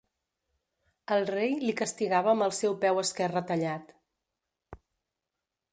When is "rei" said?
1.31-1.53